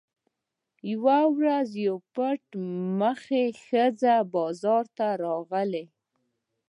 [0.91, 2.43] یوه ورځ یوه پټ
[3.01, 5.83] مخې ښځه بازار ته راغله.